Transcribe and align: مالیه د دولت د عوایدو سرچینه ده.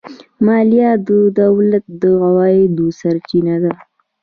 مالیه 0.45 0.91
د 1.07 1.09
دولت 1.41 1.83
د 2.01 2.03
عوایدو 2.25 2.85
سرچینه 2.99 3.55
ده. 3.63 3.73